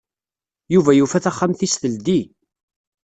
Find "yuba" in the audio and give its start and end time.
0.73-0.91